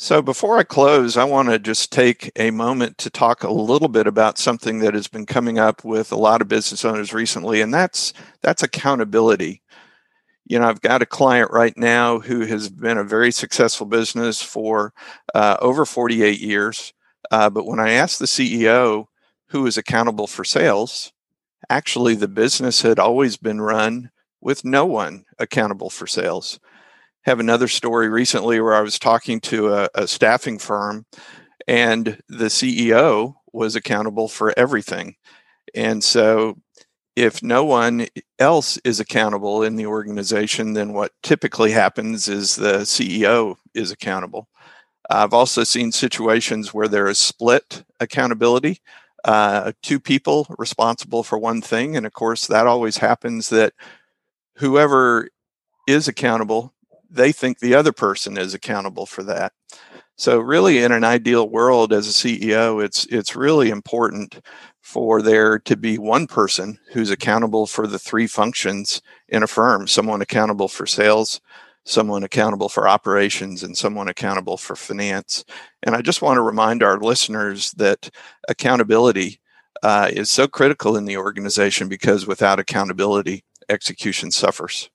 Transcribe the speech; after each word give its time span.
So, 0.00 0.22
before 0.22 0.58
I 0.58 0.62
close, 0.62 1.16
I 1.16 1.24
want 1.24 1.48
to 1.48 1.58
just 1.58 1.90
take 1.90 2.30
a 2.36 2.52
moment 2.52 2.98
to 2.98 3.10
talk 3.10 3.42
a 3.42 3.50
little 3.50 3.88
bit 3.88 4.06
about 4.06 4.38
something 4.38 4.78
that 4.78 4.94
has 4.94 5.08
been 5.08 5.26
coming 5.26 5.58
up 5.58 5.84
with 5.84 6.12
a 6.12 6.16
lot 6.16 6.40
of 6.40 6.46
business 6.46 6.84
owners 6.84 7.12
recently, 7.12 7.60
and 7.60 7.74
that's 7.74 8.12
that's 8.40 8.62
accountability. 8.62 9.60
You 10.46 10.60
know, 10.60 10.68
I've 10.68 10.82
got 10.82 11.02
a 11.02 11.06
client 11.06 11.50
right 11.50 11.76
now 11.76 12.20
who 12.20 12.46
has 12.46 12.68
been 12.68 12.96
a 12.96 13.02
very 13.02 13.32
successful 13.32 13.86
business 13.86 14.40
for 14.40 14.94
uh, 15.34 15.56
over 15.60 15.84
48 15.84 16.38
years. 16.38 16.94
Uh, 17.32 17.50
but 17.50 17.66
when 17.66 17.80
I 17.80 17.90
asked 17.90 18.20
the 18.20 18.26
CEO 18.26 19.06
who 19.48 19.66
is 19.66 19.76
accountable 19.76 20.28
for 20.28 20.44
sales, 20.44 21.12
actually 21.68 22.14
the 22.14 22.28
business 22.28 22.82
had 22.82 23.00
always 23.00 23.36
been 23.36 23.60
run 23.60 24.12
with 24.40 24.64
no 24.64 24.86
one 24.86 25.24
accountable 25.40 25.90
for 25.90 26.06
sales 26.06 26.60
have 27.24 27.40
another 27.40 27.68
story 27.68 28.08
recently 28.08 28.60
where 28.60 28.74
I 28.74 28.80
was 28.80 28.98
talking 28.98 29.40
to 29.40 29.74
a, 29.74 29.88
a 29.94 30.08
staffing 30.08 30.58
firm, 30.58 31.06
and 31.66 32.20
the 32.28 32.46
CEO 32.46 33.34
was 33.52 33.76
accountable 33.76 34.28
for 34.28 34.54
everything. 34.56 35.16
And 35.74 36.02
so, 36.02 36.56
if 37.16 37.42
no 37.42 37.64
one 37.64 38.06
else 38.38 38.76
is 38.84 39.00
accountable 39.00 39.64
in 39.64 39.74
the 39.74 39.86
organization, 39.86 40.74
then 40.74 40.92
what 40.92 41.10
typically 41.22 41.72
happens 41.72 42.28
is 42.28 42.54
the 42.54 42.78
CEO 42.78 43.56
is 43.74 43.90
accountable. 43.90 44.48
I've 45.10 45.32
also 45.32 45.64
seen 45.64 45.90
situations 45.90 46.72
where 46.72 46.86
there 46.86 47.08
is 47.08 47.18
split 47.18 47.82
accountability, 47.98 48.80
uh, 49.24 49.72
two 49.82 49.98
people 49.98 50.46
responsible 50.58 51.24
for 51.24 51.38
one 51.38 51.60
thing. 51.60 51.96
And 51.96 52.06
of 52.06 52.12
course, 52.12 52.46
that 52.46 52.66
always 52.66 52.98
happens 52.98 53.48
that 53.48 53.72
whoever 54.56 55.28
is 55.88 56.08
accountable 56.08 56.72
they 57.10 57.32
think 57.32 57.58
the 57.58 57.74
other 57.74 57.92
person 57.92 58.36
is 58.36 58.54
accountable 58.54 59.06
for 59.06 59.22
that. 59.24 59.52
So 60.16 60.40
really 60.40 60.82
in 60.82 60.90
an 60.90 61.04
ideal 61.04 61.48
world 61.48 61.92
as 61.92 62.08
a 62.08 62.10
CEO, 62.10 62.84
it's 62.84 63.06
it's 63.06 63.36
really 63.36 63.70
important 63.70 64.40
for 64.80 65.22
there 65.22 65.58
to 65.60 65.76
be 65.76 65.96
one 65.98 66.26
person 66.26 66.78
who's 66.92 67.10
accountable 67.10 67.66
for 67.66 67.86
the 67.86 67.98
three 67.98 68.26
functions 68.26 69.00
in 69.28 69.42
a 69.42 69.46
firm, 69.46 69.86
someone 69.86 70.20
accountable 70.20 70.66
for 70.66 70.86
sales, 70.86 71.40
someone 71.84 72.24
accountable 72.24 72.68
for 72.68 72.88
operations 72.88 73.62
and 73.62 73.76
someone 73.76 74.08
accountable 74.08 74.56
for 74.56 74.74
finance. 74.76 75.44
And 75.82 75.94
I 75.94 76.02
just 76.02 76.20
want 76.20 76.36
to 76.36 76.42
remind 76.42 76.82
our 76.82 76.98
listeners 76.98 77.70
that 77.72 78.10
accountability 78.48 79.40
uh, 79.82 80.10
is 80.12 80.30
so 80.30 80.48
critical 80.48 80.96
in 80.96 81.04
the 81.04 81.16
organization 81.16 81.88
because 81.88 82.26
without 82.26 82.58
accountability, 82.58 83.44
execution 83.68 84.30
suffers. 84.30 84.90